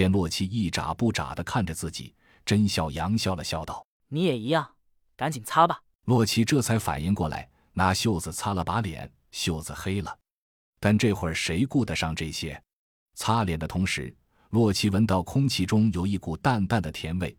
[0.00, 2.14] 见洛奇一眨不眨地看着自己，
[2.46, 4.66] 甄笑阳笑了笑道：“你也一样，
[5.14, 10.18] 赶紧擦吧。”洛奇这才反应过来，拿袖子擦了把脸，袖子黑了。
[10.78, 12.58] 但这会儿谁顾得上这些？
[13.14, 14.16] 擦脸的同时，
[14.48, 17.36] 洛奇闻到空气中有一股淡淡的甜味，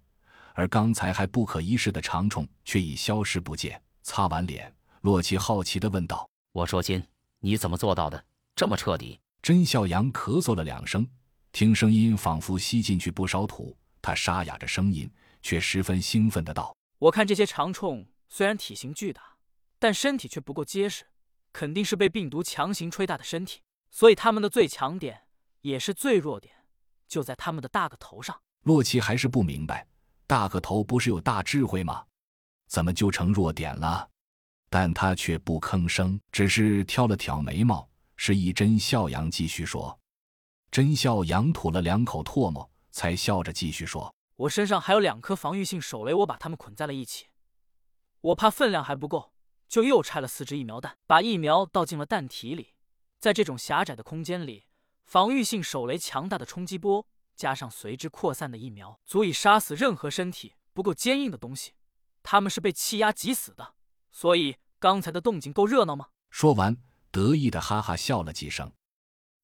[0.54, 3.82] 而刚才还不可一世的长虫却已消失不见。
[4.04, 4.72] 擦完脸，
[5.02, 7.04] 洛奇好奇地问道：“我说亲，
[7.40, 8.24] 你怎么做到的？
[8.56, 11.04] 这么彻底？”甄笑阳咳嗽了两声，
[11.52, 15.12] 听声音仿佛吸进去不少土，他沙哑着声音，
[15.42, 19.22] 却十分兴奋的道：“我看这些长虫虽然体型巨大，
[19.78, 21.06] 但身体却不够结实，
[21.52, 23.60] 肯定是被病毒强行吹大的身体。
[23.92, 25.24] 所以他们的最强点，
[25.62, 26.56] 也是最弱点，
[27.08, 29.86] 就在他们的大个头上。”洛奇还是不明白，
[30.26, 32.06] 大个头不是有大智慧吗？
[32.68, 34.10] 怎么就成弱点了？
[34.70, 37.86] 但他却不吭声，只是挑了挑眉毛。
[38.16, 40.00] 示意甄笑阳继续说，
[40.72, 47.26] 甄笑阳吐了两口唾沫，才笑着继续说：“我身上还有两颗防御性手雷，我把它们捆在了一起。
[48.22, 49.34] 我怕分量还不够，
[49.68, 52.76] 就又拆了四支疫苗弹，把疫苗倒进了弹体里。
[53.20, 54.68] 在这种狭窄的空间里，
[55.04, 61.74] 防御性手雷强大的冲击波加上随之扩散的疫苗，足以杀死任何身体不够坚硬的东西。
[62.24, 63.76] 他们是被气压挤死的。
[64.14, 66.78] 所以刚才的动静够热闹吗？”说完。
[67.12, 68.72] 得意的哈哈笑了几声，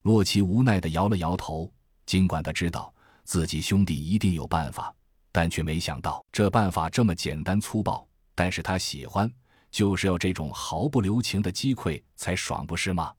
[0.04, 1.72] 洛奇无奈的摇了摇头。
[2.06, 4.94] 尽管他知道自己兄弟一定有办法，
[5.32, 8.08] 但却没想到这办法这么简单粗暴。
[8.34, 9.30] 但是他喜欢，
[9.72, 13.14] 就是要这种毫不留情的击溃才爽，不是吗？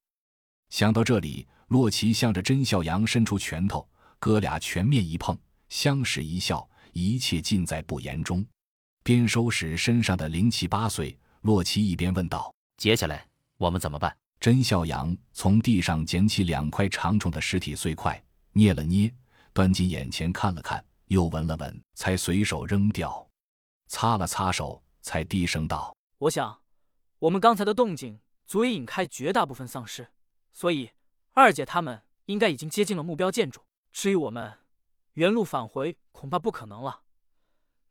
[0.70, 3.86] 想到这里，洛奇向着甄笑阳伸出拳头，
[4.18, 5.36] 哥俩全面一碰，
[5.68, 8.46] 相视一笑，一切尽在不言中。
[9.02, 18.22] 边收拾身上的零七八碎，洛奇一边问道：“接下来我们怎么办？”甄笑阳从地上捡起两块长虫的尸体碎块，
[18.52, 19.12] 捏了捏，
[19.52, 23.28] 端进眼前看了看，又闻了闻，才随手扔掉。
[23.88, 26.60] 擦了擦手，才低声道：“我想，
[27.18, 30.12] 我们刚才的动静足以引开绝大部分丧尸，
[30.52, 30.92] 所以
[31.32, 33.62] 二姐他们应该已经接近了目标建筑。
[33.90, 34.58] 至于我们
[35.14, 37.00] 原路返回，恐怕不可能了。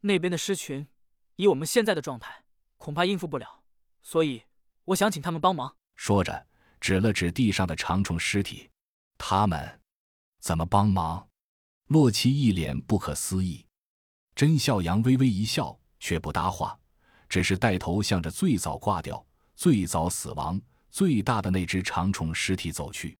[0.02, 0.88] 那边的尸群，
[1.36, 2.46] 以我们现在的状态，
[2.78, 3.63] 恐怕应付不了。
[4.02, 4.44] 所以，
[4.86, 6.47] 我想请他们帮忙。”说着，
[6.80, 8.69] 指了指地上的长虫尸体。
[9.18, 9.81] 他们
[10.40, 11.28] 怎么帮忙？
[11.88, 13.66] 洛奇一脸不可思议。
[14.36, 16.78] 甄笑阳微微一笑，却不搭话，
[17.30, 19.25] 只是带头向着最早挂掉、
[19.56, 23.16] 最早死亡、最大的那只长虫尸体走去。